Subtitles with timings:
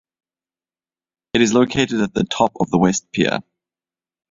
[1.35, 3.41] It is located at the top of the West Pier.